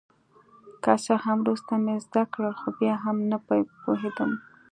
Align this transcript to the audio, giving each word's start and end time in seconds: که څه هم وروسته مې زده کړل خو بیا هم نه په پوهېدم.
که 0.83 0.91
څه 1.05 1.13
هم 1.23 1.37
وروسته 1.41 1.73
مې 1.83 1.95
زده 2.05 2.23
کړل 2.33 2.53
خو 2.61 2.67
بیا 2.79 2.95
هم 3.03 3.17
نه 3.31 3.37
په 3.45 3.53
پوهېدم. 3.81 4.31